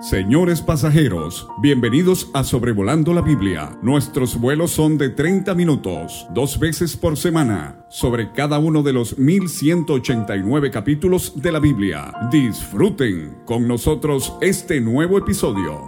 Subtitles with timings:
[0.00, 3.78] Señores pasajeros, bienvenidos a Sobrevolando la Biblia.
[3.80, 9.16] Nuestros vuelos son de 30 minutos, dos veces por semana, sobre cada uno de los
[9.18, 12.12] 1189 capítulos de la Biblia.
[12.30, 15.86] Disfruten con nosotros este nuevo episodio.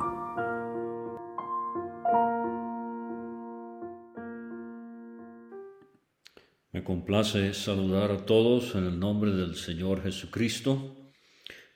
[6.72, 10.96] Me complace saludar a todos en el nombre del Señor Jesucristo.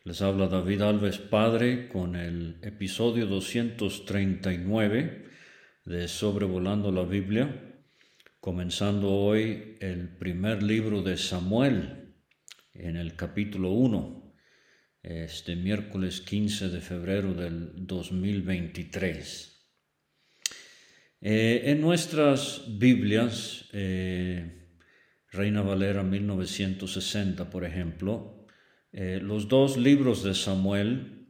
[0.04, 5.26] Les habla David Alves Padre con el episodio 239
[5.84, 7.76] de Sobrevolando la Biblia,
[8.40, 12.16] comenzando hoy el primer libro de Samuel
[12.74, 14.34] en el capítulo 1,
[15.04, 19.68] este miércoles 15 de febrero del 2023.
[21.20, 24.66] Eh, en nuestras Biblias, eh,
[25.30, 28.41] Reina Valera 1960, por ejemplo,
[28.92, 31.28] eh, los dos libros de Samuel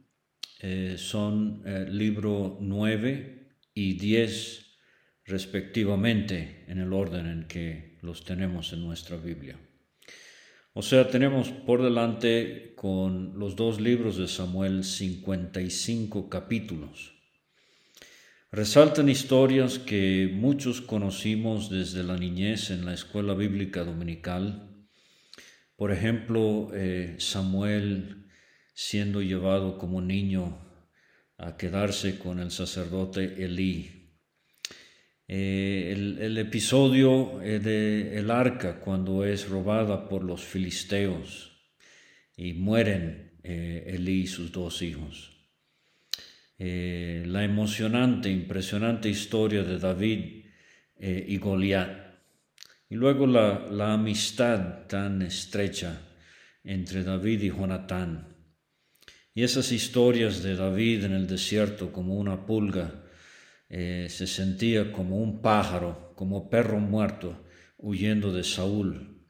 [0.59, 4.65] eh, son eh, libro 9 y 10
[5.25, 9.57] respectivamente en el orden en que los tenemos en nuestra Biblia.
[10.73, 17.13] O sea, tenemos por delante con los dos libros de Samuel 55 capítulos.
[18.51, 24.72] Resaltan historias que muchos conocimos desde la niñez en la escuela bíblica dominical
[25.75, 28.27] por ejemplo, eh, Samuel
[28.73, 30.59] siendo llevado como niño
[31.37, 34.11] a quedarse con el sacerdote Elí.
[35.27, 41.51] Eh, el, episodio eh, de arca cuando es robada por los filisteos
[42.35, 45.31] y mueren Elí y sus dos hijos.
[46.57, 50.45] la emocionante, impresionante historia de David
[50.97, 52.02] y Goliat
[52.93, 55.99] y luego la, amistad tan estrecha
[56.63, 58.37] entre David y Jonatán.
[59.33, 63.03] Y esas historias de David en el desierto como una pulga,
[63.67, 67.43] eh, se sentía como un pájaro, como perro muerto,
[67.79, 69.25] huyendo de Saúl.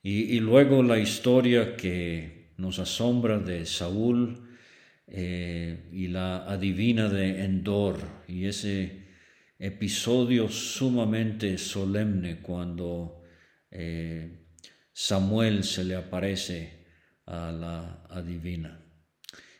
[0.00, 4.48] Y, luego la historia que nos asombra de Saúl
[5.08, 7.98] eh, y la adivina de Endor
[8.28, 9.03] y ese
[9.64, 13.22] episodio sumamente solemne cuando
[13.70, 14.48] eh,
[14.92, 16.84] Samuel se le aparece
[17.26, 18.78] a la adivina.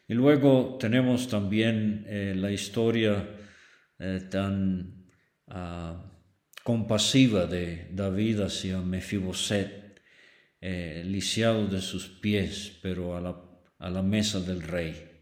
[0.06, 3.26] Y luego tenemos también eh, la historia
[3.98, 5.06] eh, tan
[5.48, 6.12] ah,
[6.62, 9.82] compasiva de David hacia Mefiboset,
[10.60, 13.36] lisiado de sus pies, pero a la,
[13.78, 15.13] a la mesa del rey.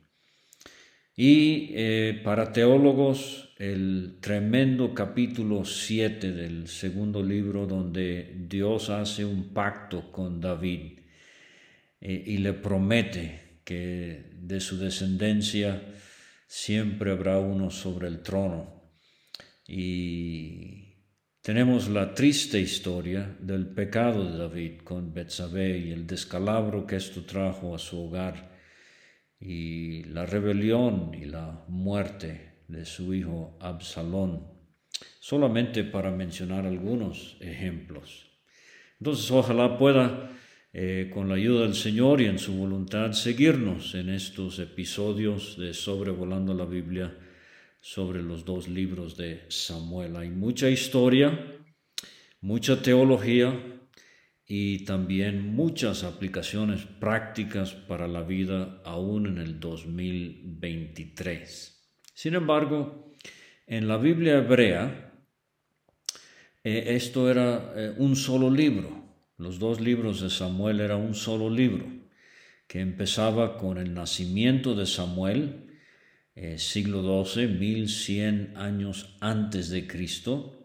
[1.24, 10.10] Y para teólogos el tremendo capítulo 7 del segundo libro donde Dios hace un pacto
[10.10, 10.98] con David
[12.00, 15.80] eh, y le promete que de su descendencia
[16.48, 18.90] siempre habrá uno sobre el trono.
[19.64, 20.96] Y
[21.40, 27.22] tenemos la triste historia del pecado de David con Betsabé y el descalabro que esto
[27.22, 28.51] trajo a su hogar
[29.44, 34.46] y la rebelión y la muerte de su hijo Absalón,
[35.18, 38.30] solamente para mencionar algunos ejemplos.
[39.00, 40.30] Entonces, ojalá pueda,
[40.72, 45.74] eh, con la ayuda del Señor y en su voluntad, seguirnos en estos episodios de
[45.74, 47.18] Sobrevolando la Biblia
[47.80, 50.14] sobre los dos libros de Samuel.
[50.14, 51.58] Hay mucha historia,
[52.40, 53.52] mucha teología
[54.54, 61.82] y también muchas aplicaciones prácticas para la vida aún en el 2023.
[62.12, 63.14] Sin embargo,
[63.66, 65.14] en la Biblia hebrea,
[66.64, 68.90] eh, esto era eh, un solo libro.
[69.38, 71.86] Los dos libros de Samuel era un solo libro,
[72.66, 75.78] que empezaba con el nacimiento de Samuel,
[76.34, 80.61] eh, siglo XII, 1100 años antes de Cristo,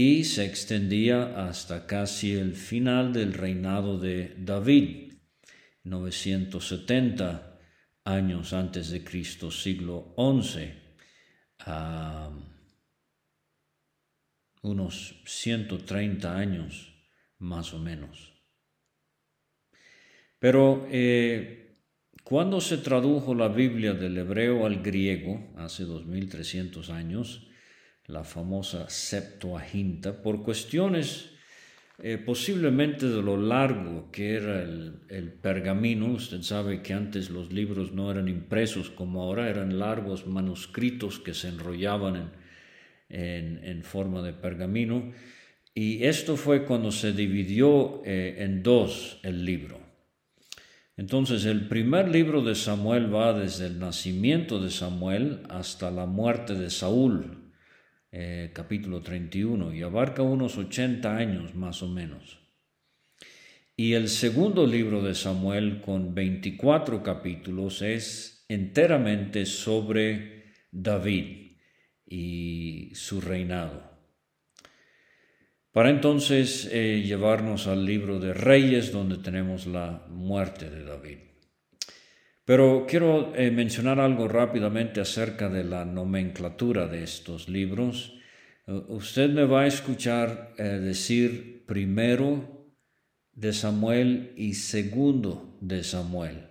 [0.00, 5.14] y se extendía hasta casi el final del reinado de David,
[5.82, 7.58] 970
[8.04, 10.70] años antes de Cristo, siglo XI,
[14.62, 16.94] unos 130 años
[17.38, 18.34] más o menos.
[20.38, 21.80] Pero eh,
[22.22, 27.47] cuando se tradujo la Biblia del hebreo al griego, hace 2300 años,
[28.08, 31.30] la famosa Septuaginta, por cuestiones
[32.00, 36.12] eh, posiblemente de lo largo que era el, pergamino.
[36.12, 41.34] Usted sabe que antes los libros no eran impresos como ahora, eran largos manuscritos que
[41.34, 42.32] se enrollaban
[43.08, 45.12] en, forma de pergamino.
[45.74, 49.80] Y esto fue cuando se dividió eh, en dos el libro.
[50.96, 56.54] Entonces el primer libro de Samuel va desde el nacimiento de Samuel hasta la muerte
[56.54, 57.37] de Saúl,
[58.10, 62.38] eh, capítulo 31, y abarca unos 80 años más o menos.
[63.76, 71.52] Y el segundo libro de Samuel, con 24 capítulos, es enteramente sobre David
[72.06, 73.88] y su reinado.
[75.70, 81.27] Para entonces eh, llevarnos al libro de Reyes, donde tenemos la muerte de David.
[82.48, 88.14] Pero quiero eh, mencionar algo rápidamente acerca de la nomenclatura de estos libros.
[88.88, 92.72] usted me va a escuchar decir primero
[93.32, 96.48] de Samuel y segundo de Samuel.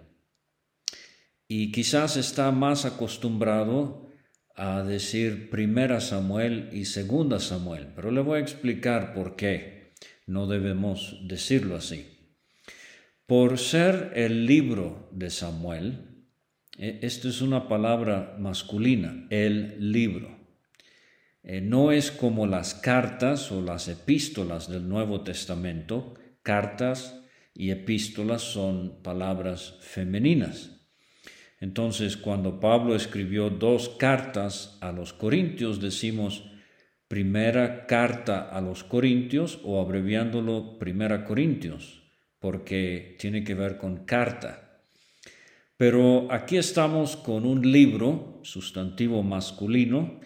[1.47, 4.11] Y quizás está más acostumbrado
[4.55, 9.93] a decir primera Samuel y segunda Samuel, pero le voy a explicar por qué
[10.27, 12.16] no debemos decirlo así.
[13.27, 16.23] Por ser el libro de Samuel,
[16.77, 20.29] e, esto es una palabra masculina, el libro.
[21.43, 27.21] Eh, no es como las cartas o las epístolas del Nuevo Testamento, cartas
[27.53, 30.87] y epístolas son palabras femeninas.
[31.59, 36.45] Entonces, cuando Pablo escribió dos cartas a los corintios, decimos
[37.09, 42.06] primera carta a los corintios o abreviándolo primera corintios,
[42.39, 44.81] porque tiene que ver con carta.
[45.77, 50.19] Pero aquí estamos con un libro, sustantivo masculino,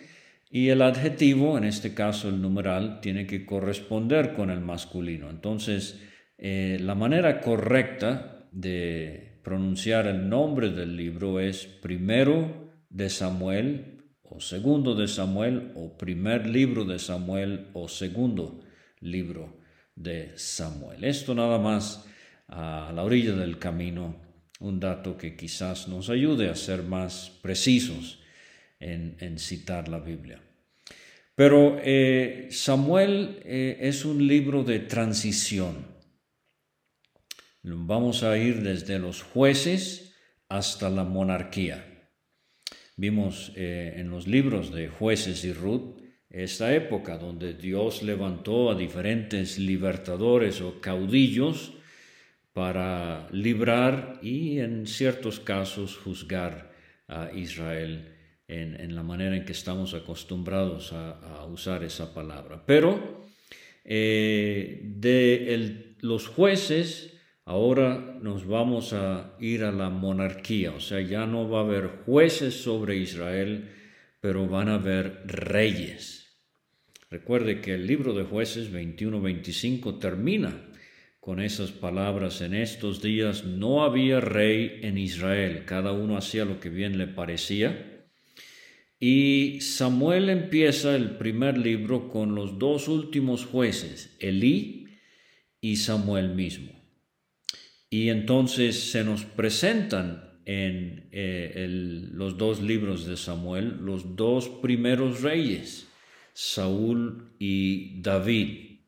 [0.50, 5.30] y el adjetivo, en este caso el numeral, tiene que corresponder con el masculino.
[5.30, 6.02] Entonces,
[6.38, 14.40] eh, la manera correcta de pronunciar el nombre del libro es primero de Samuel o
[14.40, 18.62] segundo de Samuel o primer libro de Samuel o segundo
[19.00, 19.61] libro
[20.01, 21.03] de Samuel.
[21.03, 22.06] Esto nada más
[22.48, 24.15] a la orilla del camino,
[24.59, 28.19] un dato que quizás nos ayude a ser más precisos
[28.80, 30.42] en, citar la Biblia.
[31.36, 35.88] Pero eh, Samuel eh, es un libro de transición.
[37.63, 40.15] Vamos a ir desde los jueces
[40.50, 42.09] hasta la monarquía.
[42.97, 46.00] Vimos eh, en los libros de jueces y Ruth
[46.31, 51.74] esta época donde Dios levantó a diferentes libertadores o caudillos
[52.54, 56.72] para librar y en ciertos casos juzgar
[57.07, 58.16] a Israel
[58.48, 62.63] en, la manera en que estamos acostumbrados a, usar esa palabra.
[62.66, 63.25] Pero
[63.86, 67.12] eh, de los jueces
[67.45, 71.88] Ahora nos vamos a ir a la monarquía, o sea, ya no va a haber
[72.06, 73.68] jueces sobre Israel,
[74.19, 76.20] pero van a haber reyes.
[77.12, 80.69] Recuerde que el libro de jueces 21-25 termina
[81.19, 86.62] con esas palabras, en estos días no había rey en Israel, cada uno hacía lo
[86.62, 88.08] que bien le parecía.
[88.98, 94.88] Y Samuel empieza el primer libro con los dos últimos jueces, Elí
[95.60, 96.72] y Samuel mismo.
[97.90, 101.68] Y entonces se nos presentan en eh,
[102.14, 105.91] los dos libros de Samuel los dos primeros reyes,
[106.44, 108.80] Saúl y David.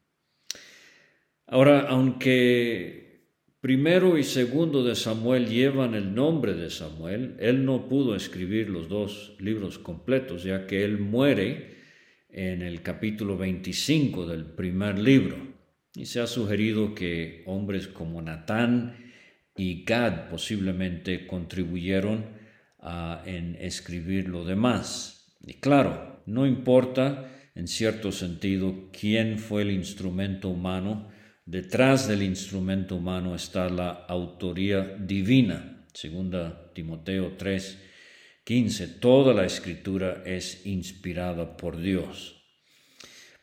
[1.46, 3.28] Ahora, aunque
[3.62, 8.90] primero y segundo de Samuel llevan el nombre de Samuel, él no pudo escribir los
[8.90, 11.78] dos libros completos, ya que él muere
[12.30, 15.38] en el capítulo 25 del primer libro.
[15.94, 19.14] Y se ha sugerido que hombres como Natán
[19.56, 22.26] y Gad posiblemente contribuyeron
[23.26, 25.38] en escribir lo demás.
[25.46, 31.10] Y claro, no importa en cierto sentido quién fue el instrumento humano,
[31.46, 35.86] detrás del instrumento humano está la autoría divina.
[35.94, 37.80] Segunda Timoteo 3,
[38.44, 38.88] 15.
[39.00, 42.44] Toda la escritura es inspirada por Dios.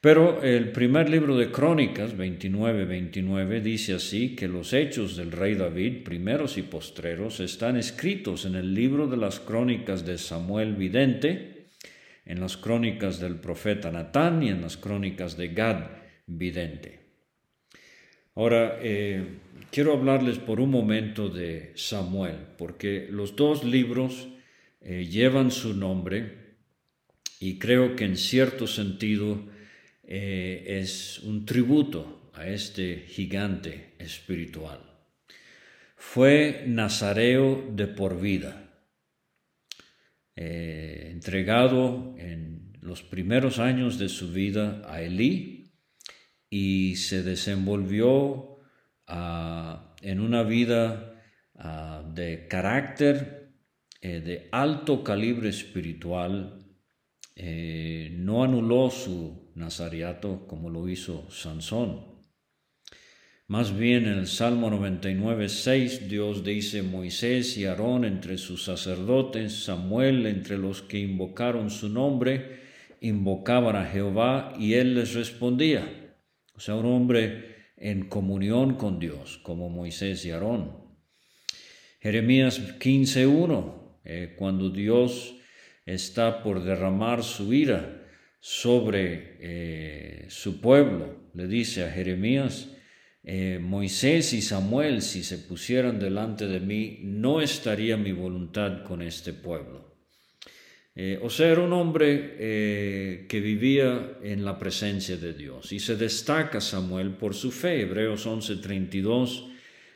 [0.00, 6.04] Pero el primer libro de Crónicas, 29-29, dice así que los hechos del rey David,
[6.04, 11.59] primeros y postreros, están escritos en el libro de las crónicas de Samuel Vidente,
[12.30, 15.90] en las crónicas del profeta Natán y en las crónicas de Gad
[16.26, 17.00] Vidente.
[18.36, 19.38] Ahora, eh,
[19.72, 24.28] quiero hablarles por un momento de Samuel, porque los dos libros
[24.80, 26.56] eh, llevan su nombre
[27.40, 29.48] y creo que en cierto sentido
[30.04, 34.78] eh, es un tributo a este gigante espiritual.
[35.96, 38.69] Fue nazareo de por vida,
[40.42, 45.70] eh, entregado en los primeros años de su vida a Elí
[46.48, 48.56] y se desenvolvió
[49.06, 51.22] ah, en una vida
[51.56, 53.52] ah, de carácter
[54.00, 56.64] eh, de alto calibre espiritual,
[57.36, 62.09] eh, no anuló su nazariato como lo hizo Sansón.
[63.50, 69.64] Más bien en el Salmo 99, 6, Dios dice, Moisés y Aarón entre sus sacerdotes,
[69.64, 72.60] Samuel entre los que invocaron su nombre,
[73.00, 76.14] invocaban a Jehová y él les respondía.
[76.54, 80.70] O sea, un hombre en comunión con Dios, como Moisés y Aarón.
[81.98, 85.34] Jeremías 15.1, eh, cuando Dios
[85.84, 88.06] está por derramar su ira
[88.38, 92.76] sobre eh, su pueblo, le dice a Jeremías,
[93.22, 99.02] eh, Moisés y Samuel, si se pusieran delante de mí, no estaría mi voluntad con
[99.02, 99.90] este pueblo.
[100.94, 105.72] Eh, o sea, era un hombre eh, que vivía en la presencia de Dios.
[105.72, 107.82] Y se destaca Samuel por su fe.
[107.82, 109.50] Hebreos 11:32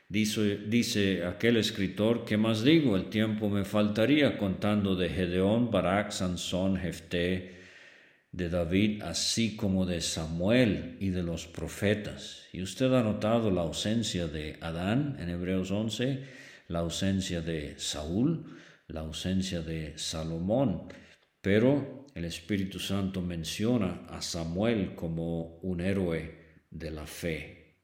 [0.09, 2.97] dice, dice aquel escritor, ¿qué más digo?
[2.97, 7.64] El tiempo me faltaría contando de Gedeón, Barak, Sansón, Jefté,
[8.35, 12.43] de David, así como de Samuel y de los profetas.
[12.53, 16.25] Y usted ha notado la ausencia de Adán en Hebreos 11,
[16.67, 18.45] la ausencia de Saúl,
[18.89, 20.89] la ausencia de Salomón,
[21.41, 26.35] pero el Espíritu Santo menciona a Samuel como un héroe
[26.71, 27.77] de la fe.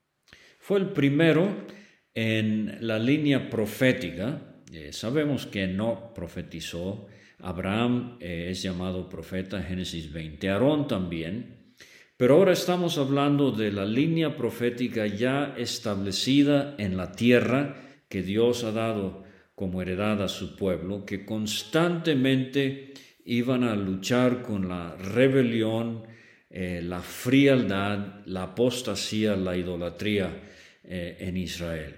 [0.59, 1.65] Fue el primero
[2.13, 4.57] en la línea profética.
[4.73, 7.07] Eh, sabemos que no profetizó
[7.43, 11.75] Abraham eh, es llamado profeta, Génesis 20, Aarón también,
[12.17, 17.77] pero ahora estamos hablando de la línea profética ya establecida en la tierra
[18.09, 22.93] que Dios ha dado como heredad a su pueblo, que constantemente
[23.25, 26.03] iban a luchar con la rebelión,
[26.51, 30.43] eh, la frialdad, la apostasía, la idolatría
[30.83, 31.95] eh, en Israel.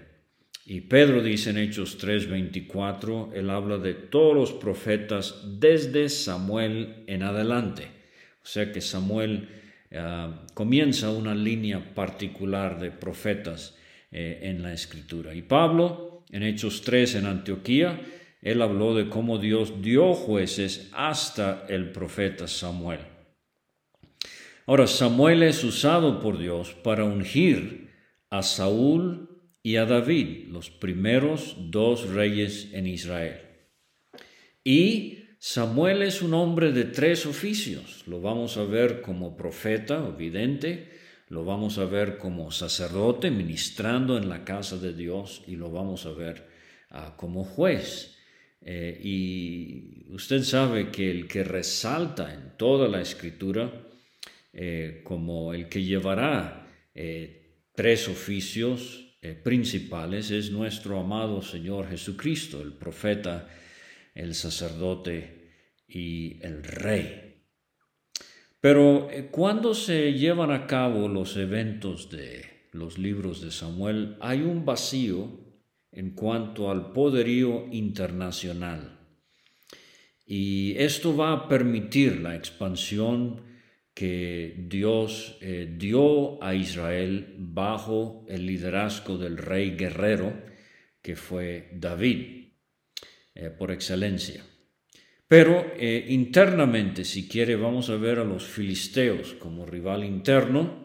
[0.65, 7.23] Y Pedro dice en Hechos 3:24, él habla de todos los profetas desde Samuel en
[7.23, 7.87] adelante.
[8.41, 9.49] O sea que Samuel
[9.93, 13.77] ah, comienza una línea particular de profetas
[14.11, 15.33] eh, en la escritura.
[15.33, 17.99] Y Pablo, en Hechos 3 en Antioquía,
[18.41, 22.99] él habló de cómo Dios dio jueces hasta el profeta Samuel.
[24.65, 27.89] Ahora, Samuel es usado por Dios para ungir
[28.29, 29.32] a Saúl
[29.63, 33.39] y a David, los primeros dos reyes en Israel.
[34.61, 38.03] Y Samuel es un hombre de tres oficios.
[38.05, 40.91] Lo vamos a ver como profeta o vidente,
[41.29, 46.05] lo vamos a ver como sacerdote ministrando en la casa de Dios y lo vamos
[46.05, 46.45] a ver
[46.89, 48.17] ah, como juez.
[48.61, 53.71] Eh, y usted sabe que el que resalta en toda la escritura
[54.53, 62.61] eh, como el que llevará eh, tres oficios eh, principales es nuestro amado Señor Jesucristo,
[62.61, 63.47] el profeta,
[64.13, 65.53] el sacerdote
[65.87, 67.41] y el rey.
[68.59, 74.41] Pero eh, cuando se llevan a cabo los eventos de los libros de Samuel, hay
[74.41, 75.39] un vacío
[75.93, 78.99] en cuanto al poderío internacional.
[80.25, 83.52] Y esto va a permitir la expansión
[83.93, 90.33] que Dios eh, dio a Israel bajo el liderazgo del rey guerrero
[91.01, 92.53] que fue David,
[93.35, 94.43] eh, por excelencia.
[95.27, 100.81] Pero eh, internamente, si quiere, vamos a ver a los filisteos como rival interno,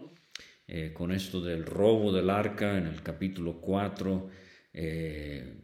[0.92, 4.30] con esto del robo del arca en el capítulo 4,
[4.74, 5.54] el,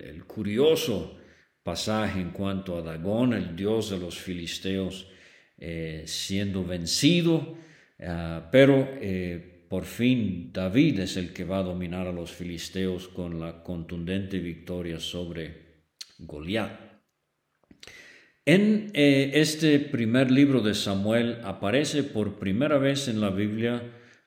[0.00, 1.18] el curioso
[1.62, 5.10] pasaje en cuanto a Dagón, el dios de los filisteos,
[5.58, 7.56] eh, siendo vencido,
[8.00, 13.08] ah, pero eh, por fin David es el que va a dominar a los filisteos
[13.08, 15.66] con la contundente victoria sobre
[16.18, 16.86] Goliat.
[18.44, 23.82] En eh, este primer libro de Samuel aparece por primera vez en la Biblia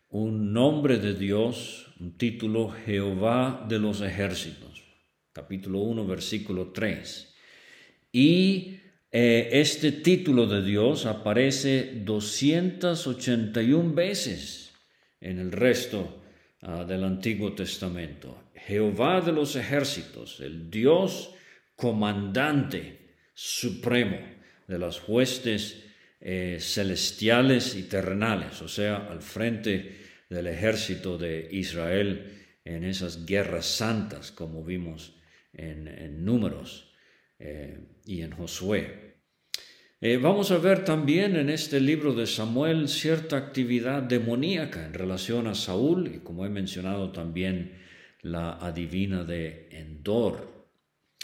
[0.09, 4.83] un nombre de Dios, un título Jehová de los ejércitos,
[5.31, 7.33] capítulo 1, versículo 3.
[8.12, 8.79] Y
[9.11, 14.71] eh, este título de Dios aparece 281 veces
[15.19, 16.21] en el resto
[16.61, 18.43] ah, del Antiguo Testamento.
[18.53, 21.31] Jehová de los ejércitos, el Dios
[21.75, 24.19] comandante supremo
[24.67, 25.85] de las huestes
[26.21, 29.97] eh, celestiales y terrenales, o sea, al frente
[30.29, 35.15] del ejército de Israel en esas guerras santas, como vimos
[35.53, 36.88] en números.
[37.39, 39.10] Eh, y en Josué.
[40.01, 45.48] Eh, vamos a ver también en este libro de Samuel cierta actividad demoníaca en relación
[45.48, 47.77] a Saúl y como he mencionado también
[48.22, 50.67] la adivina de Endor.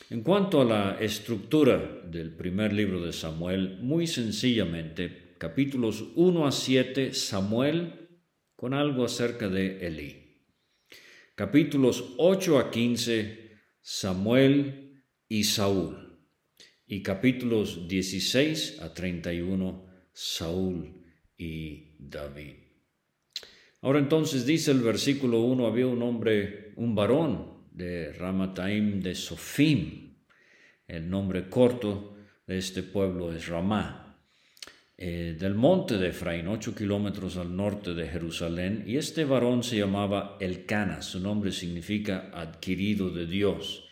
[0.10, 6.52] En cuanto a la estructura del primer libro de Samuel, muy sencillamente, capítulos 1 a
[6.52, 8.10] 7, Samuel
[8.56, 10.44] con algo acerca de Elí.
[11.34, 16.05] Capítulos 8 a 15, Samuel y Saúl.
[16.88, 21.04] Y capítulos 16 a 31, Saúl
[21.38, 22.54] y David.
[23.82, 30.16] Ahora entonces dice el versículo 1, había un hombre, un varón de Ramataim de Sofim.
[30.88, 32.16] El nombre corto
[32.48, 34.06] de este pueblo es Ramá.
[34.98, 39.78] Eh, del monte de Efraín, ocho kilómetros al norte de Jerusalén, y este varón se
[39.78, 43.85] llamaba Elcana, su nombre significa adquirido de Dios.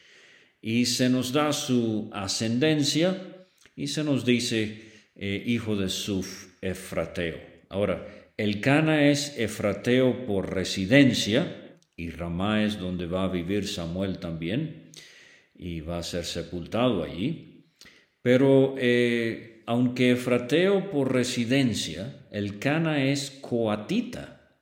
[0.65, 3.21] Y se nos da su ascendencia
[3.75, 7.35] y se nos dice eh, hijo de Suf, Efrateo.
[7.67, 14.91] Ahora, Elcana es Efrateo por residencia, y Ramá es donde va a vivir Samuel también,
[15.53, 17.65] y va a ser sepultado allí.
[18.21, 24.57] Pero eh, aunque Efrateo por residencia, el Cana es coatita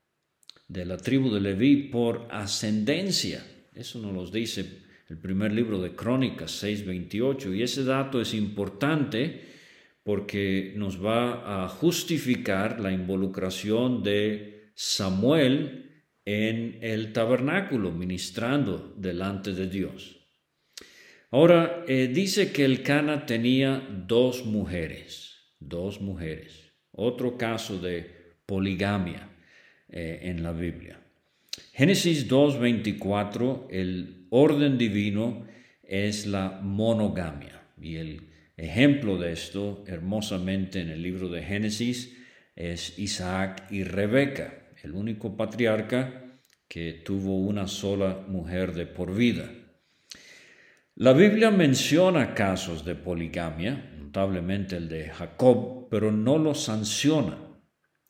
[0.68, 3.46] de la tribu de Leví por ascendencia.
[3.76, 4.81] Eso nos lo dice
[5.12, 9.42] el primer libro de Crónicas 6:28 y ese dato es importante
[10.04, 19.68] porque nos va a justificar la involucración de Samuel en el tabernáculo ministrando delante de
[19.68, 20.18] Dios.
[21.30, 26.72] Ahora, eh, dice que el Cana tenía dos mujeres, dos mujeres.
[26.94, 28.10] Otro caso de
[28.46, 29.30] poligamia
[29.90, 31.02] eh, en la Biblia.
[31.74, 35.46] Génesis 2.24, el orden divino
[35.84, 37.62] es la monogamia.
[37.80, 42.18] Y el ejemplo de esto, hermosamente en el libro de Génesis,
[42.56, 49.52] es Isaac y Rebeca, el único patriarca que tuvo una sola mujer de por vida.
[50.96, 57.38] La Biblia menciona casos de poligamia, notablemente el de Jacob, pero no lo sanciona.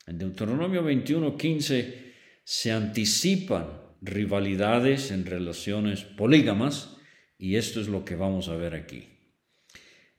[0.05, 6.97] En Deuteronomio 21:15 se anticipan rivalidades en relaciones polígamas
[7.37, 9.07] y esto es lo que vamos a ver aquí.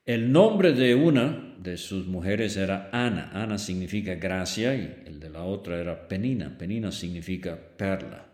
[0.05, 3.31] El nombre de una de sus mujeres era Ana.
[3.33, 6.57] Ana significa gracia y el de la otra era Penina.
[6.59, 8.27] Penina significa perla.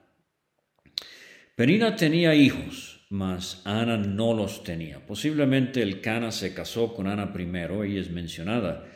[1.55, 5.05] Penina tenía hijos mas Ana no los tenía.
[5.07, 8.87] Posiblemente el Cana se casó con Ana primero, ella es mencionada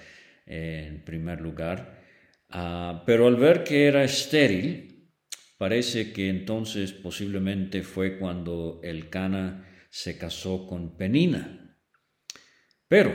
[0.46, 2.00] en primer lugar,
[2.50, 4.91] ah, pero al ver que era estéril,
[5.62, 11.78] parece que entonces posiblemente fue cuando el Cana se casó con Penina.
[12.88, 13.12] Pero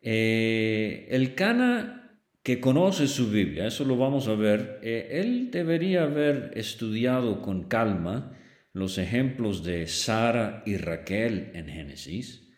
[0.00, 6.02] eh, el Cana que conoce su Biblia, eso lo vamos a ver, eh, él debería
[6.02, 8.36] haber estudiado con calma
[8.72, 12.50] los ejemplos de Sara y Raquel en Génesis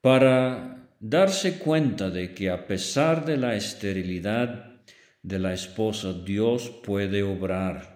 [0.00, 4.84] para darse cuenta de que a pesar de la esterilidad
[5.20, 7.93] de la esposa, Dios puede obrar.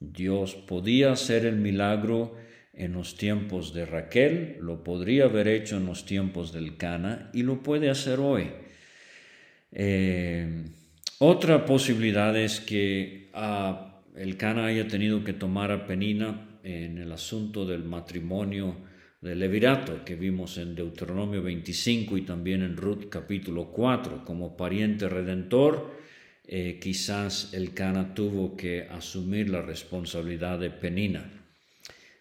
[0.00, 2.34] Dios podía hacer el milagro
[2.72, 7.42] en los tiempos de Raquel, lo podría haber hecho en los tiempos del Cana y
[7.42, 8.50] lo puede hacer hoy.
[9.72, 10.64] Eh,
[11.18, 17.12] otra posibilidad es que ah, el Cana haya tenido que tomar a Penina en el
[17.12, 18.76] asunto del matrimonio
[19.20, 24.24] de Levirato que vimos en Deuteronomio 25 y también en Ruth capítulo 4.
[24.24, 25.96] Como pariente redentor,
[26.46, 31.44] eh, quizás el Cana tuvo que asumir la responsabilidad de Penina.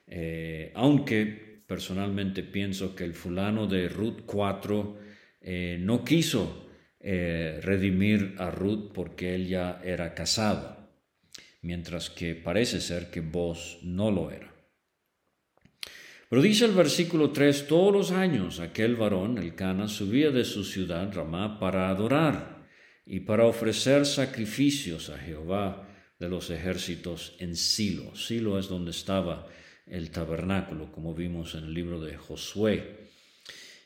[0.08, 5.00] Eh, aunque personalmente pienso que el fulano de Ruth 4
[5.42, 6.64] eh, no quiso
[7.08, 10.76] redimir a Ruth porque él ya era casado
[11.62, 14.52] mientras que parece ser que vos no lo era.
[16.30, 20.64] Pero dice el versículo 3, todos los años aquel varón, el Cana, subía de su
[20.64, 22.55] ciudad, Ramá, para adorar
[23.06, 25.88] y para ofrecer sacrificios a Jehová
[26.20, 28.16] de los ejércitos en Silo.
[28.16, 29.48] Silo es donde estaba
[29.86, 33.06] el tabernáculo, como vimos en el libro de Josué.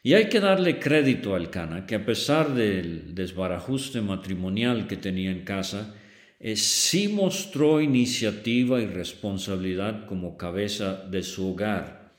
[0.02, 5.32] Y hay que darle crédito al Cana, que a pesar del desbarajuste matrimonial que tenía
[5.32, 5.94] en casa,
[6.40, 12.14] eh, sí mostró iniciativa y responsabilidad como cabeza de su hogar.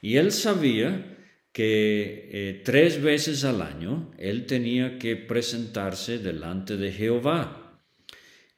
[0.00, 1.15] Y él sabía
[1.56, 7.80] que eh, tres veces al año él tenía que presentarse delante de Jehová.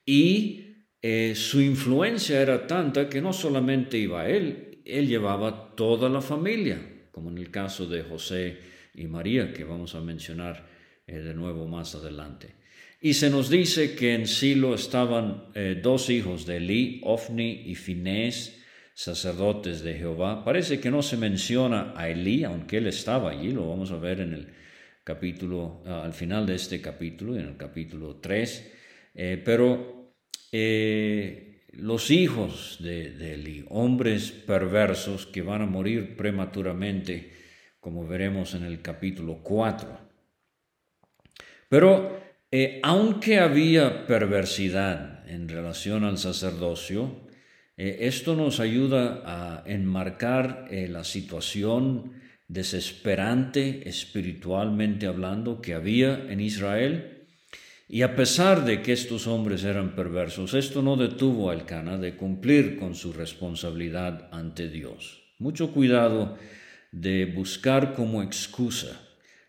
[0.05, 6.21] Y eh, su influencia era tanta que no solamente iba él, él llevaba toda la
[6.21, 8.57] familia, como en el caso de José
[8.95, 10.67] y María, que vamos a mencionar
[11.07, 12.57] de nuevo más adelante.
[13.01, 17.77] Y se nos dice que en Silo estaban eh, dos hijos de Eli, Ofni y
[17.77, 18.58] Finés,
[18.99, 20.45] sacerdotes de Jehová.
[20.45, 24.19] Parece que no se menciona a Elí, aunque él estaba allí, lo vamos a ver
[24.19, 24.49] en el
[25.05, 28.73] capítulo, ah, al final de este capítulo, en el capítulo 3,
[29.15, 30.17] eh, pero
[30.51, 37.31] eh, los hijos de, de Elí, hombres perversos que van a morir prematuramente,
[37.79, 39.97] como veremos en el capítulo 4.
[41.69, 47.28] Pero eh, aunque había perversidad en relación al sacerdocio,
[47.79, 52.13] esto nos ayuda a enmarcar la situación
[52.49, 57.27] desesperante espiritualmente hablando que había en Israel.
[57.87, 62.17] Y a pesar de que estos hombres eran perversos, esto no detuvo al Cana de
[62.17, 65.23] cumplir con su responsabilidad ante Dios.
[65.39, 66.37] Mucho cuidado
[66.91, 69.01] de buscar como excusa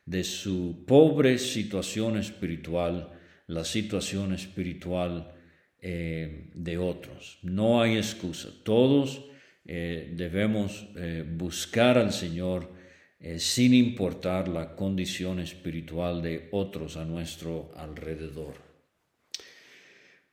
[0.05, 3.09] de su pobre situación espiritual
[3.47, 5.33] la situación espiritual
[5.81, 7.39] eh, de otros.
[7.41, 8.49] No hay excusa.
[8.63, 9.23] Todos
[9.65, 12.77] eh, debemos eh, buscar al Señor
[13.37, 18.53] sin importar la condición espiritual de otros a nuestro alrededor.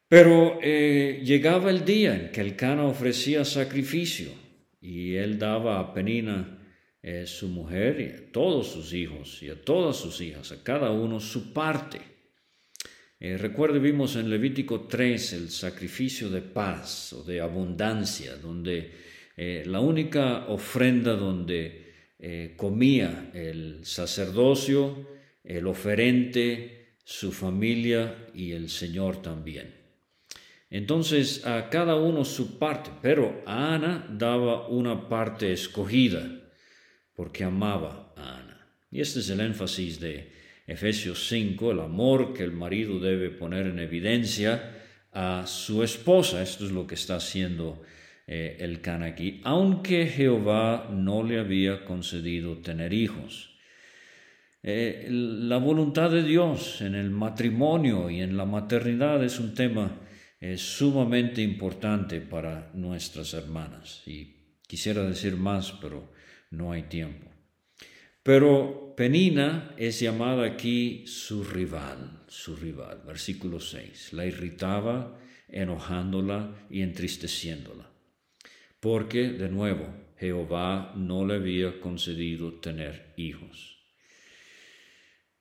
[0.07, 4.29] Pero llegaba el día en que el Cana ofrecía sacrificio
[4.81, 6.65] y él daba a Penina,
[7.25, 11.19] su mujer, y a todos sus hijos y a todas sus hijas, a cada uno
[11.19, 12.16] su parte.
[13.21, 18.93] Recuerde, vimos en Levítico 3 el sacrificio de paz o de abundancia, donde
[19.37, 21.87] la única ofrenda donde
[22.19, 25.07] eh, comía el sacerdocio,
[25.45, 29.75] el oferente, su familia y el Señor también.
[30.71, 36.27] Entonces a cada uno su parte, pero a Ana daba una parte escogida
[37.15, 38.67] porque amaba a Ana.
[38.91, 40.33] Y este es el énfasis de
[40.67, 44.73] Efesios 5, el amor que el marido debe poner en evidencia
[45.13, 46.43] a su esposa.
[46.43, 47.83] Esto es lo que está haciendo
[48.27, 53.57] eh, el can aquí, aunque Jehová no le había concedido tener hijos.
[54.65, 60.01] Eh, la voluntad de Dios en el matrimonio y en la maternidad es un tema
[60.41, 64.03] eh, sumamente importante para nuestras hermanas.
[64.07, 66.13] Y quisiera decir más, pero
[66.51, 67.36] no hay tiempo.
[68.27, 74.13] Pero Penina es llamada aquí su rival, su rival, versículo 6.
[74.13, 75.17] La irritaba,
[75.49, 77.97] enojándola y entristeciéndola
[78.87, 83.79] porque, de nuevo, Jehová no le había concedido tener hijos.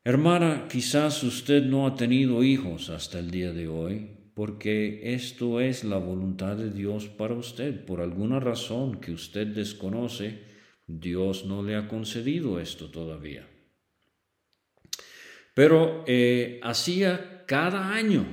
[0.04, 5.84] Hermana, quizás usted no ha tenido hijos hasta el día de hoy, porque esto es
[5.84, 7.86] la voluntad de Dios para usted.
[7.86, 10.55] Por alguna razón que usted desconoce,
[10.88, 13.48] Dios no le ha concedido esto todavía.
[15.54, 18.26] Pero eh, hacía cada año,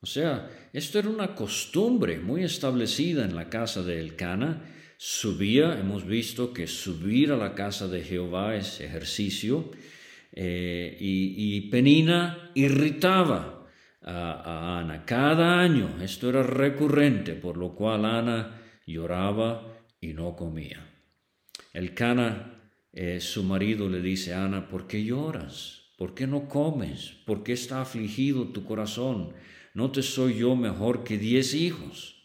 [0.00, 4.64] o sea, esto era una costumbre muy establecida en la casa de Elcana.
[4.96, 9.70] Subía, hemos visto que subir a la casa de Jehová es ejercicio,
[10.32, 13.66] eh, y, Penina irritaba
[14.02, 15.96] a, Ana cada año.
[16.02, 20.89] Esto era recurrente, por lo cual Ana lloraba y no comía.
[21.72, 25.82] Elcana, eh, su marido, le dice a Ana, ¿por qué lloras?
[25.96, 27.12] ¿Por qué no comes?
[27.26, 29.34] ¿Por qué está afligido tu corazón?
[29.74, 32.16] ¿no te soy yo mejor que diez hijos?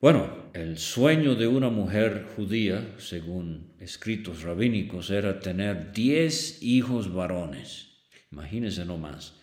[0.00, 7.88] Bueno, el sueño de una mujer judía, según escritos rabínicos, era tener diez hijos varones.
[8.32, 9.34] Imagínense nomás.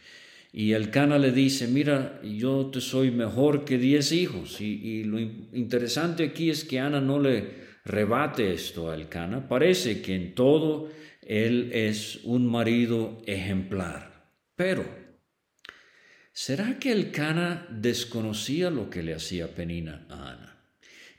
[0.51, 4.59] Y el Cana le dice, mira, yo te soy mejor que diez hijos.
[4.59, 9.47] Y, lo interesante aquí es que Ana no le rebate esto al Cana.
[9.47, 10.89] Parece que en todo
[11.21, 14.31] él es un marido ejemplar.
[14.55, 15.07] Pero
[16.39, 20.57] ¿Será que el Cana desconocía lo que le hacía Penina a Ana?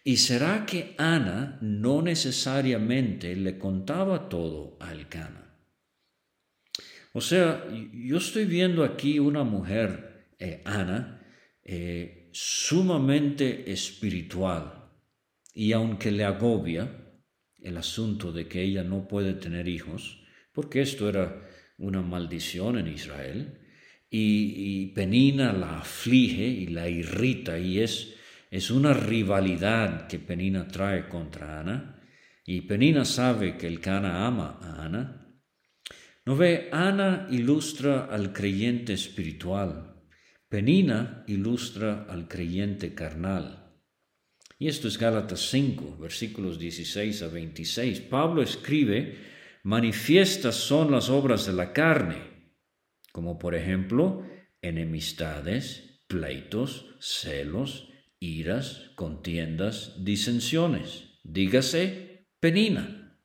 [0.04, 5.56] ¿Y será que Ana no necesariamente le contaba todo al Cana?
[7.14, 11.20] O sea, yo estoy viendo aquí una mujer, eh, Ana,
[11.64, 14.77] eh, sumamente espiritual,
[15.58, 16.88] y aunque le agobia
[17.60, 22.86] el asunto de que ella no puede tener hijos, porque esto era una maldición en
[22.86, 23.58] Israel,
[24.08, 28.14] y, Penina la aflige y la irrita y es,
[28.52, 32.04] es una rivalidad que Penina trae contra Ana
[32.46, 35.42] y Penina sabe que el Cana ama a Ana.
[36.24, 40.04] No ve, Ana ilustra al creyente espiritual,
[40.48, 43.67] Penina ilustra al creyente carnal.
[44.58, 48.00] Y esto es Gálatas 5, versículos 16 a 26.
[48.00, 49.16] Pablo escribe,
[49.62, 52.38] manifiestas son las obras de la carne
[53.18, 54.24] como por ejemplo
[54.62, 57.88] enemistades, pleitos, celos,
[58.20, 63.18] iras, contiendas, disensiones, dígase penina.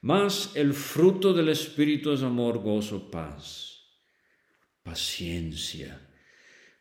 [0.00, 3.82] Mas el fruto del Espíritu es amor, gozo, paz,
[4.82, 6.00] paciencia,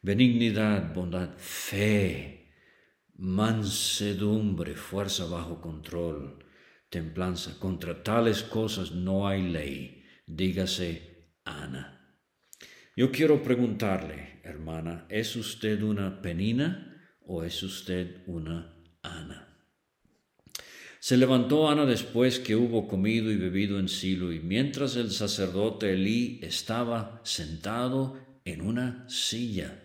[0.01, 2.38] benignidad, bondad, fe,
[3.19, 6.43] mansedumbre, fuerza bajo control,
[6.89, 7.59] templanza.
[7.59, 10.03] Contra tales cosas no hay ley.
[10.25, 12.17] Dígase Ana.
[12.95, 19.47] Yo quiero preguntarle, hermana, ¿es usted una penina o es usted una Ana?
[20.99, 25.93] Se levantó Ana después que hubo comido y bebido en Silo, y mientras el sacerdote
[25.93, 29.81] Elí estaba sentado en una silla.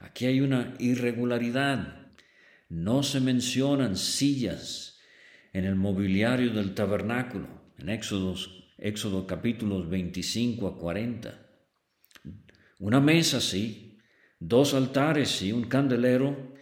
[0.00, 2.03] Aquí hay una irregularidad.
[2.74, 4.98] No se mencionan sillas
[5.52, 7.46] en el mobiliario del tabernáculo,
[7.78, 8.34] en Éxodo,
[8.78, 11.40] Éxodo capítulos 25 a 40.
[12.80, 14.00] Una mesa, sí,
[14.40, 16.56] dos altares, sí, un candelero,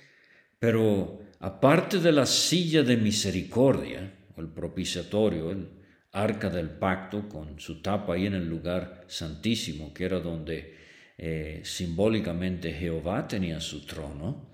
[0.59, 5.67] pero aparte de la silla de misericordia, el propiciatorio, el
[6.13, 10.77] arca del pacto, con su tapa ahí en el lugar santísimo, que era donde
[11.17, 14.52] eh, simbólicamente Jehová tenía su trono,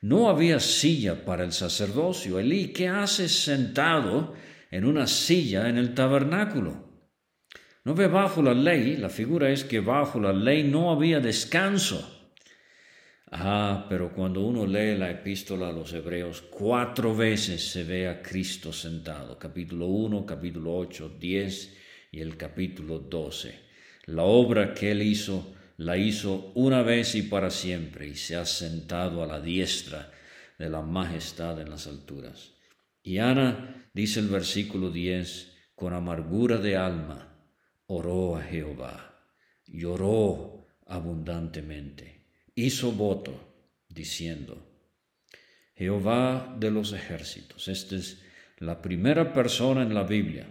[0.00, 2.38] no había silla para el sacerdocio.
[2.38, 4.34] Elí, ¿qué hace sentado
[4.70, 6.88] en una silla en el tabernáculo?
[7.84, 12.16] No ve bajo la ley, la figura es que bajo la ley no había descanso.
[13.32, 18.20] Ah, pero cuando uno lee la epístola a los hebreos, cuatro veces se ve a
[18.20, 21.76] Cristo sentado, capítulo 1, capítulo 8, 10
[22.12, 23.54] y el capítulo 12.
[24.06, 28.44] La obra que él hizo, la hizo una vez y para siempre, y se ha
[28.44, 30.12] sentado a la diestra
[30.58, 32.52] de la majestad en las alturas.
[33.02, 37.34] Y Ana, dice el versículo 10, con amargura de alma,
[37.86, 39.24] oró a Jehová,
[39.64, 44.62] lloró abundantemente, hizo voto, diciendo,
[45.74, 48.20] Jehová de los ejércitos, esta es
[48.58, 50.46] la primera persona en la Biblia,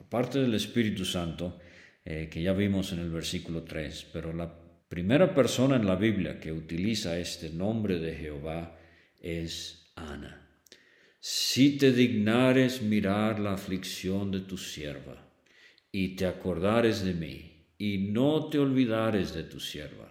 [0.00, 1.60] aparte del Espíritu Santo,
[2.10, 4.50] eh, que ya vimos en el versículo 3, pero la
[4.88, 8.78] primera persona en la Biblia que utiliza este nombre de Jehová
[9.20, 10.48] es Ana.
[11.20, 15.22] Si te dignares mirar la aflicción de tu sierva,
[15.92, 20.10] y te acordares de mí, y no te olvidares de tu sierva,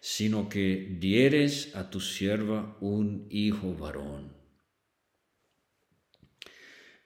[0.00, 4.41] sino que dieres a tu sierva un hijo varón.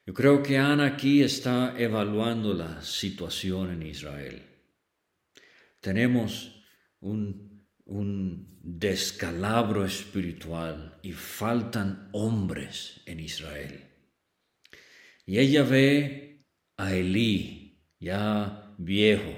[0.06, 4.40] Yo creo que Ana aquí está evaluando la situación en Israel.
[5.80, 6.64] Tenemos
[7.00, 7.44] un,
[8.62, 13.84] descalabro espiritual y faltan hombres en Israel.
[15.24, 19.34] Y ella ve a Elí, ya viejo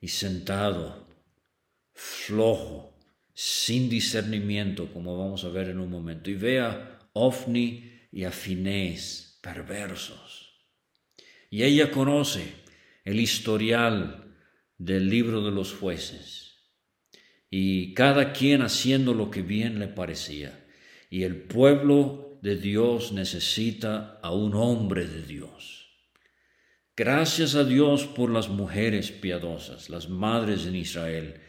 [0.00, 1.06] y sentado,
[1.94, 2.98] flojo,
[3.34, 9.25] sin discernimiento, como vamos a ver en un momento, y vea Ofni y a Finés
[9.46, 10.66] perversos.
[11.50, 12.54] Y ella conoce
[13.04, 14.36] el historial
[14.78, 16.56] del libro de los jueces,
[17.48, 20.66] y cada quien haciendo lo que bien le parecía.
[21.10, 25.76] Y el pueblo de Dios necesita a un hombre de Dios
[26.98, 31.42] Gracias a Dios por las mujeres piadosas, las madres en Israel,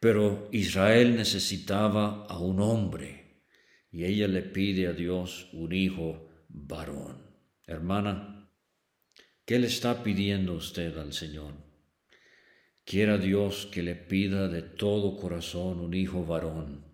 [0.00, 3.46] pero Israel necesitaba a un hombre
[3.90, 7.31] y ella le pide a Dios un hijo varón.
[7.72, 8.48] Hermana,
[9.44, 11.54] ¿qué le está pidiendo usted al Señor?
[12.84, 16.86] Quiera Dios que le pida de todo corazón un hijo varón,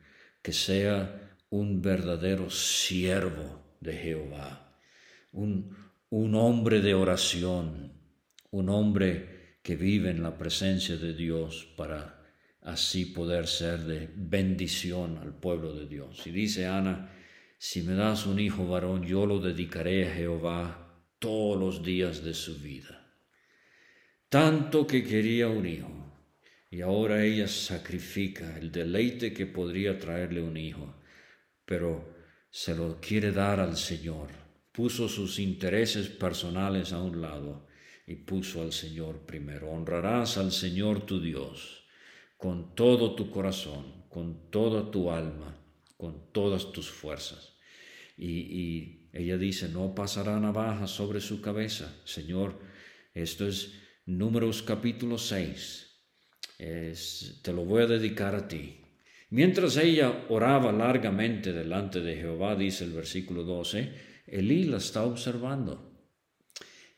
[0.43, 4.77] que sea un verdadero siervo de Jehová,
[5.33, 7.93] un un hombre de oración,
[8.51, 12.23] un hombre que vive en la presencia de Dios para
[12.63, 16.27] así poder ser de bendición al pueblo de Dios.
[16.27, 17.11] Y dice Ana,
[17.59, 22.33] si me das un hijo varón, yo lo dedicaré a Jehová todos los días de
[22.33, 23.13] su vida.
[24.29, 25.93] Tanto que quería un hijo,
[26.71, 30.95] y ahora ella sacrifica el deleite que podría traerle un hijo,
[31.65, 32.17] pero
[32.51, 37.67] se lo quiere dar al Señor puso sus intereses personales a un lado
[38.07, 39.73] y puso al Señor primero.
[39.73, 41.85] Honrarás al Señor tu Dios
[42.37, 45.58] con todo tu corazón, con toda tu alma,
[45.99, 47.59] con todas tus fuerzas.
[48.17, 51.95] Y, ella dice, no pasará navaja sobre su cabeza.
[52.05, 52.61] Señor,
[53.15, 53.75] esto es
[54.07, 56.01] Números capítulo 6.
[56.57, 58.81] te lo voy a dedicar a ti.
[59.31, 63.93] Mientras ella oraba largamente delante de Jehová, dice el versículo 12,
[64.27, 65.89] Elí la está observando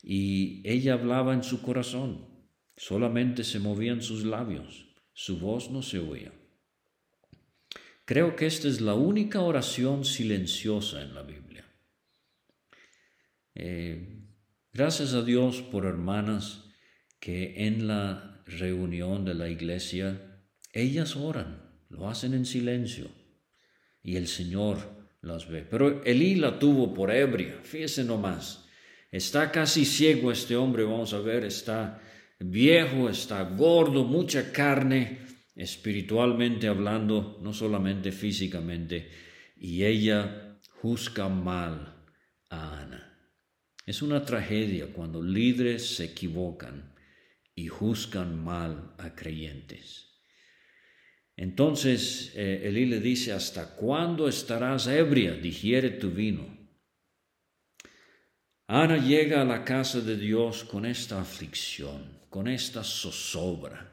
[0.02, 2.26] y ella hablaba en su corazón,
[2.76, 6.32] solamente se movían sus labios, su voz no se oía.
[8.10, 11.64] Creo que esta es la única oración silenciosa en la Biblia.
[13.54, 14.24] Eh,
[14.72, 16.64] gracias a Dios por hermanas
[17.20, 20.42] que en la reunión de la iglesia,
[20.72, 23.06] ellas oran, lo hacen en silencio
[24.02, 24.78] y el Señor
[25.20, 25.62] las ve.
[25.62, 28.66] Pero Elí la tuvo por ebria, fíjese nomás.
[29.12, 32.02] Está casi ciego este hombre, vamos a ver, está
[32.40, 35.29] viejo, está gordo, mucha carne,
[35.60, 39.10] espiritualmente hablando, no solamente físicamente,
[39.56, 42.06] y ella juzga mal
[42.48, 43.34] a Ana.
[43.84, 46.94] Es una tragedia cuando líderes se equivocan
[47.54, 50.22] y juzgan mal a creyentes.
[51.36, 55.32] Entonces eh, Elí le dice, ¿hasta cuándo estarás ebria?
[55.32, 56.58] Digiere tu vino.
[58.66, 63.89] Ana llega a la casa de Dios con esta aflicción, con esta zozobra.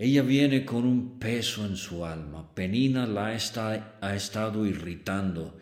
[0.00, 2.54] Ella viene con un peso en su alma.
[2.54, 5.60] Penina la está, ha estado irritando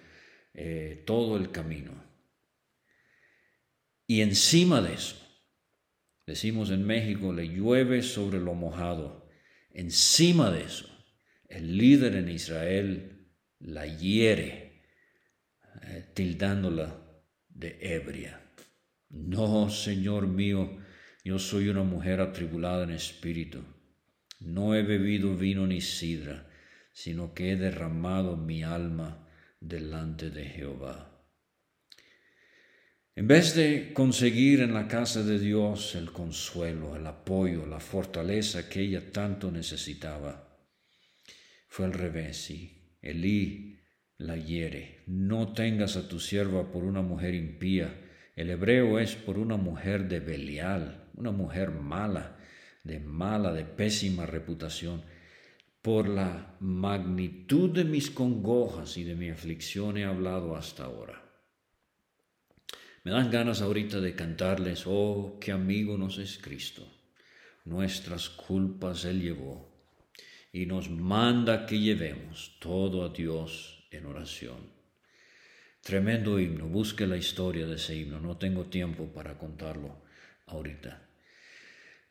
[0.52, 1.92] eh, todo el camino.
[4.06, 5.16] Y encima de eso,
[6.26, 9.26] decimos en México, le llueve sobre lo mojado.
[9.70, 10.86] Encima de eso,
[11.48, 14.82] el líder en Israel la hiere,
[15.80, 16.94] eh, tildándola
[17.48, 18.52] de ebria.
[19.08, 20.76] No, Señor mío,
[21.24, 23.64] yo soy una mujer atribulada en espíritu.
[24.38, 26.48] No he bebido vino ni sidra,
[26.92, 29.28] sino que he derramado mi alma
[29.60, 31.12] delante de Jehová.
[33.14, 38.68] En vez de conseguir en la casa de Dios el consuelo, el apoyo, la fortaleza
[38.68, 40.46] que ella tanto necesitaba,
[41.66, 43.78] fue al revés y Elí
[44.18, 45.02] la hiere.
[45.06, 47.94] No tengas a tu sierva por una mujer impía.
[48.34, 52.35] El hebreo es por una mujer de Belial, una mujer mala,
[52.86, 55.02] de mala, de pésima reputación.
[55.82, 61.22] Por la magnitud de mis congojas y de mi aflicción he hablado hasta ahora.
[63.04, 66.82] Me dan ganas ahorita de cantarles, oh, qué amigo nos es Cristo.
[67.64, 69.76] Nuestras culpas Él llevó
[70.52, 74.70] y nos manda que llevemos todo a Dios en oración.
[75.82, 80.02] Tremendo himno, busque la historia de ese himno, no tengo tiempo para contarlo
[80.46, 81.05] ahorita.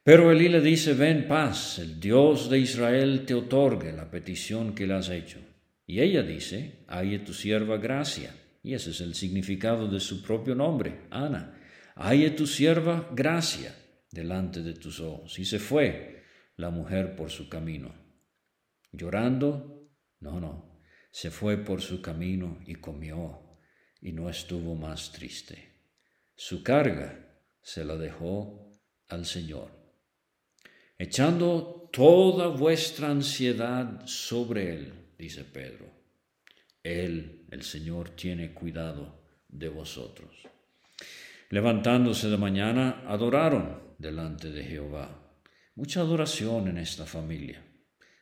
[0.05, 4.85] Pero Elí le dice, ven paz, el Dios de Israel te otorgue la petición que
[4.85, 5.39] le has hecho.
[5.87, 8.31] Y ella dice, halle tu sierva gracia.
[8.61, 11.59] Y ese es el significado de su propio nombre, Ana.
[11.95, 13.75] Halle tu sierva gracia
[14.11, 15.39] delante de tus ojos.
[15.39, 16.21] Y se fue
[16.55, 17.91] la mujer por su camino.
[18.91, 19.89] Llorando,
[20.19, 23.57] no, no, se fue por su camino y comió,
[23.99, 25.79] y no estuvo más triste.
[26.35, 28.71] Su carga se la dejó
[29.07, 29.84] al Señor.
[30.97, 35.85] Echando toda vuestra ansiedad sobre Él, dice Pedro.
[36.83, 40.29] Él, el Señor, tiene cuidado de vosotros.
[41.49, 45.33] Levantándose de mañana, adoraron delante de Jehová.
[45.75, 47.61] Mucha adoración en esta familia.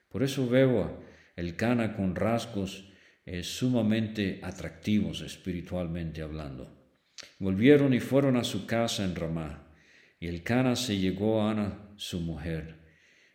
[0.10, 1.04] Por eso veo
[1.36, 2.90] el Cana con rasgos
[3.26, 6.76] eh, sumamente atractivos espiritualmente hablando.
[7.40, 9.68] Volvieron y fueron a su casa en Ramá,
[10.20, 12.76] y el Cana se llegó a Ana, su mujer,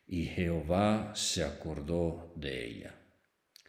[0.06, 2.94] y Jehová se acordó de ella.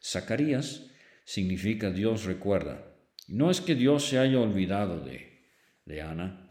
[0.03, 0.91] Zacarías
[1.23, 2.85] significa Dios recuerda.
[3.29, 5.45] No es que Dios se haya olvidado de,
[5.85, 6.47] de Ana,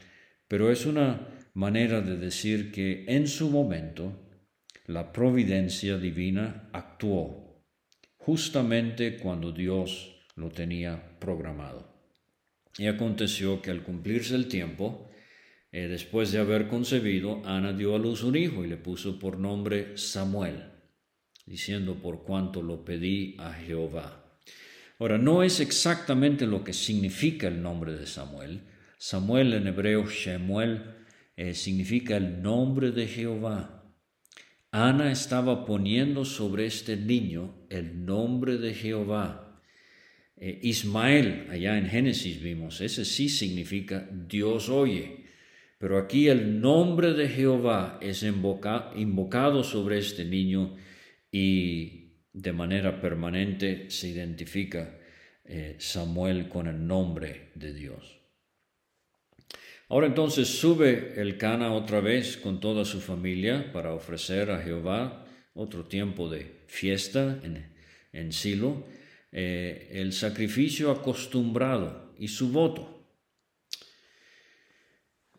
[0.48, 4.18] pero es una manera de decir que en su momento
[4.86, 7.62] la providencia divina actuó
[8.16, 11.94] justamente cuando Dios lo tenía programado.
[12.78, 15.10] Y aconteció que al cumplirse el tiempo,
[15.70, 19.38] eh, después de haber concebido, Ana dio a luz un hijo y le puso por
[19.38, 20.64] nombre Samuel,
[21.44, 24.40] diciendo por cuanto lo pedí a Jehová.
[24.98, 28.62] Ahora, no es exactamente lo que significa el nombre de Samuel.
[28.98, 30.82] Samuel en hebreo, Shemuel,
[31.36, 33.84] eh, significa el nombre de Jehová.
[34.72, 39.62] Ana estaba poniendo sobre este niño el nombre de Jehová.
[40.36, 45.27] Eh, Ismael, allá en Génesis vimos, ese sí significa Dios oye.
[45.78, 50.76] Pero aquí el nombre de Jehová es invocado sobre este niño
[51.30, 54.98] y de manera permanente se identifica
[55.44, 58.18] eh, Samuel con el nombre de Dios.
[59.88, 65.24] Ahora entonces sube el Cana otra vez con toda su familia para ofrecer a Jehová
[65.54, 67.40] otro tiempo de fiesta
[68.12, 68.84] en, Silo,
[69.32, 72.97] eh, el sacrificio acostumbrado y su voto.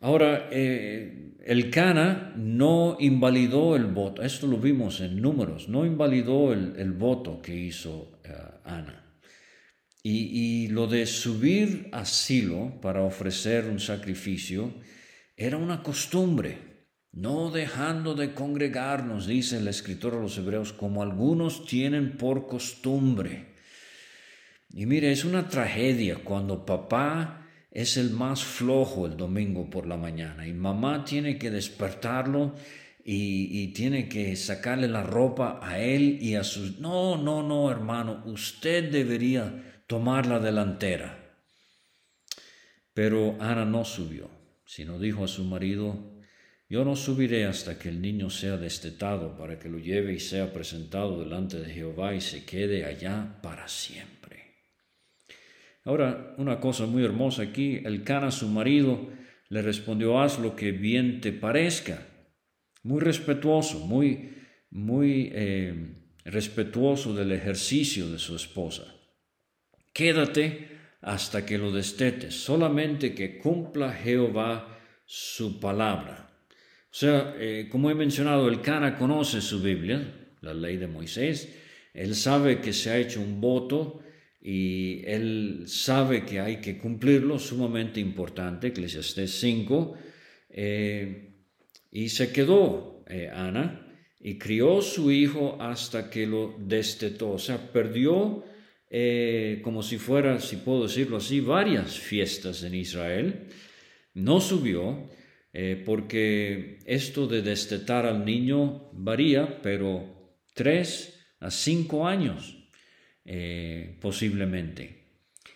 [0.02, 6.54] Ahora, eh, el Cana no invalidó el voto, esto lo vimos en números, no invalidó
[6.54, 8.34] el, voto que hizo eh,
[8.64, 9.20] Ana.
[10.02, 14.74] Y, y, lo de subir a Silo para ofrecer un sacrificio
[15.36, 21.66] era una costumbre, no dejando de congregarnos, dice el escritor a los hebreos, como algunos
[21.66, 23.56] tienen por costumbre.
[24.72, 29.98] Y mire, es una tragedia cuando papá es el más flojo el domingo por la
[29.98, 32.56] mañana y mamá tiene que despertarlo
[33.12, 36.80] y, tiene que sacarle la ropa a él y a sus...
[36.80, 41.18] No, no, no, hermano, usted debería tomar la delantera.
[42.94, 44.30] Pero Ana no subió,
[44.64, 46.20] sino dijo a su marido,
[46.70, 50.54] yo no subiré hasta que el niño sea destetado para que lo lleve y sea
[50.54, 54.29] presentado delante de Jehová y se quede allá para siempre.
[55.86, 59.10] Ahora, una cosa muy hermosa aquí, el Cana, su marido,
[59.50, 62.06] le respondió, haz lo que bien te parezca.
[62.84, 64.34] Muy respetuoso, muy,
[64.70, 68.84] muy eh, respetuoso del ejercicio de su esposa.
[69.94, 70.68] Quédate
[71.02, 76.30] hasta que lo destetes, solamente que cumpla Jehová su palabra.
[76.92, 81.56] O sea, eh, como he mencionado, el Cana conoce su Biblia, la ley de Moisés,
[81.94, 84.02] él sabe que se ha hecho un voto
[84.52, 89.96] y él sabe que hay que cumplirlo, sumamente importante, Eclesiastés 5,
[90.50, 91.36] eh,
[91.92, 93.86] y se quedó eh, Ana
[94.20, 98.44] y crió su hijo hasta que lo destetó, o sea, perdió,
[98.90, 103.50] eh, como si fuera, si puedo decirlo así, varias fiestas en Israel,
[104.16, 105.12] no subió,
[105.86, 112.59] porque esto de destetar al niño varía, pero tres a cinco años
[113.26, 115.00] eh, posiblemente.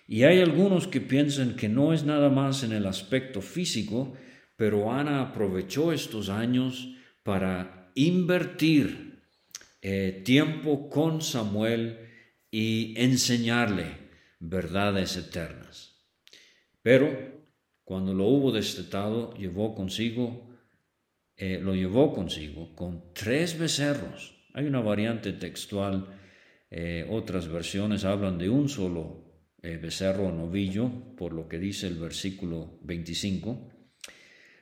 [0.07, 4.14] Y hay algunos que piensan que no es nada más en el aspecto físico,
[4.55, 9.24] pero Ana aprovechó estos años para invertir
[9.82, 11.99] eh, tiempo con Samuel
[12.51, 13.97] y enseñarle
[14.39, 16.05] verdades eternas.
[16.82, 17.43] Pero
[17.84, 20.49] cuando lo hubo destetado, llevó consigo,
[21.36, 24.36] eh, lo llevó consigo con tres becerros.
[24.53, 26.07] Hay una variante textual
[26.76, 31.86] eh, otras versiones hablan de un solo eh, becerro o novillo, por lo que dice
[31.86, 33.69] el versículo 25.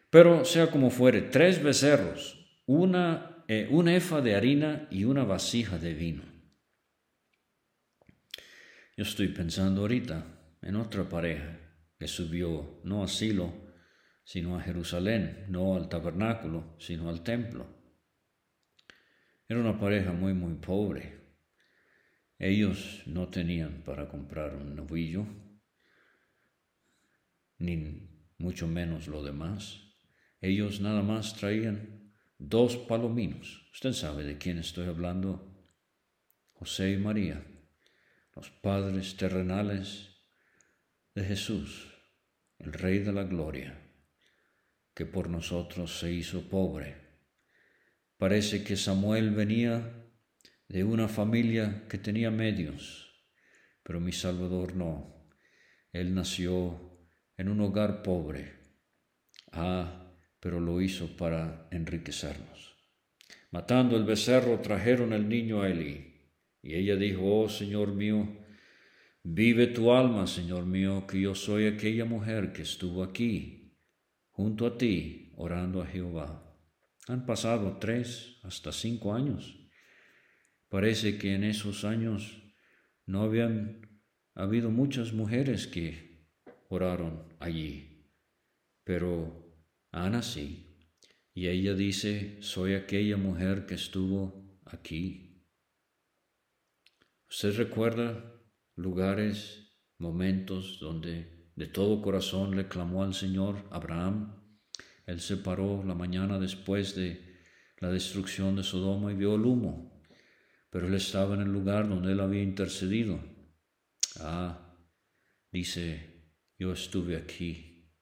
[0.09, 5.77] Pero sea como fuere, tres becerros, una, eh, un efa de harina y una vasija
[5.77, 6.23] de vino.
[8.97, 11.61] Yo estoy pensando ahorita en otra pareja
[11.97, 13.53] que subió no a Silo,
[14.25, 17.67] sino a Jerusalén, no al tabernáculo, sino al templo.
[19.47, 21.20] Era una pareja muy, muy pobre,
[22.43, 25.27] ellos no tenían para comprar un novillo,
[27.59, 29.79] ni mucho menos lo demás.
[30.41, 33.69] Ellos nada más traían dos palominos.
[33.71, 35.55] Usted sabe de quién estoy hablando.
[36.53, 37.45] José y María,
[38.35, 40.09] los padres terrenales
[41.13, 41.93] de Jesús,
[42.57, 43.79] el Rey de la Gloria,
[44.95, 46.95] que por nosotros se hizo pobre.
[48.17, 50.00] Parece que Samuel venía
[50.71, 53.27] de una familia que tenía medios,
[53.83, 55.27] pero mi Salvador no.
[55.91, 56.97] Él nació
[57.35, 58.53] en un hogar pobre.
[59.51, 62.77] Ah, pero lo hizo para enriquecernos.
[63.51, 66.31] Matando el becerro, trajeron al niño a Eli.
[66.61, 68.29] Y ella dijo, oh Señor mío,
[69.23, 73.75] vive tu alma, Señor mío, que yo soy aquella mujer que estuvo aquí,
[74.29, 76.55] junto a ti, orando a Jehová.
[77.09, 79.60] Han pasado tres hasta cinco años.
[80.71, 82.41] Parece que en esos años
[83.05, 83.89] no habían
[84.33, 86.29] habido muchas mujeres que
[86.69, 88.07] oraron allí,
[88.85, 89.53] pero
[89.91, 90.79] Ana sí.
[91.33, 95.45] Y ella dice, soy aquella mujer que estuvo aquí.
[97.29, 98.41] ¿Usted recuerda
[98.77, 104.41] lugares, momentos donde de todo corazón le clamó al Señor Abraham?
[105.05, 107.41] Él se paró la mañana después de
[107.79, 110.00] la destrucción de Sodoma y vio el humo
[110.71, 113.19] pero él estaba en el lugar donde él había intercedido.
[114.21, 114.73] Ah,
[115.51, 117.93] dice, yo estuve aquí,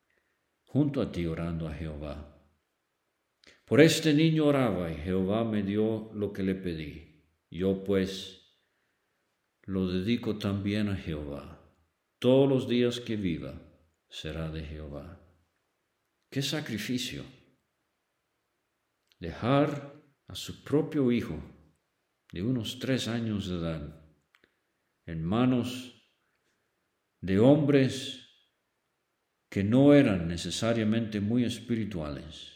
[0.66, 2.40] junto a ti orando a Jehová.
[3.66, 7.26] Por este niño oraba y Jehová me dio lo que le pedí.
[7.50, 8.56] Yo pues
[9.64, 11.60] lo dedico también a Jehová.
[12.20, 13.60] Todos los días que viva
[14.10, 15.20] será de Jehová.
[16.30, 17.24] ¡Qué sacrificio!
[19.20, 19.96] Dejar
[20.28, 21.42] a su propio hijo
[22.32, 24.04] de unos tres años de edad
[25.06, 25.96] en manos
[27.22, 28.28] de hombres
[29.50, 32.54] que no eran necesariamente muy espirituales,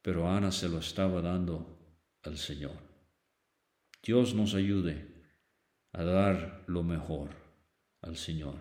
[0.00, 2.78] pero Ana se lo estaba dando al Señor.
[4.02, 5.06] Dios nos ayude
[5.92, 7.30] a dar lo mejor
[8.00, 8.56] al Señor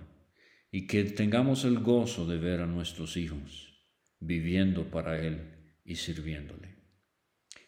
[0.71, 3.87] y que tengamos el gozo de ver a nuestros hijos
[4.19, 6.75] viviendo para Él y sirviéndole.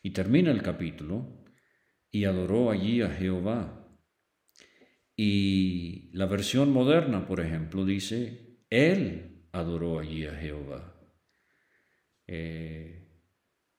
[0.03, 1.36] Y termina el capítulo
[2.17, 3.87] y adoró allí a Jehová.
[5.15, 10.95] Y la versión moderna, por ejemplo, dice, Él adoró allí a Jehová.
[12.25, 13.07] Eh,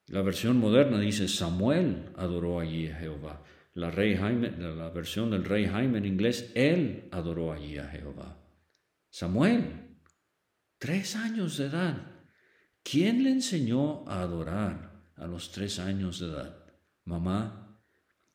[0.06, 3.42] la versión moderna dice Samuel adoró allí a Jehová.
[3.74, 8.38] La, rey Jaime, la versión del rey Jaime en inglés, él adoró allí a Jehová.
[9.10, 9.98] Samuel,
[10.78, 12.06] tres años de edad.
[12.84, 16.64] ¿Quién le enseñó a adorar a los tres años de edad?
[17.04, 17.67] Mamá,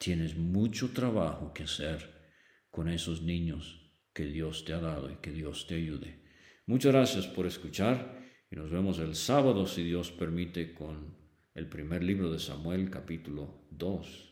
[0.04, 2.10] tienes mucho trabajo que hacer
[2.70, 6.20] con esos niños que Dios te ha dado y que Dios te ayude.
[6.66, 11.16] Muchas gracias por escuchar y nos vemos el sábado, si Dios permite, con
[11.56, 14.32] el primer libro de Samuel, capítulo 2.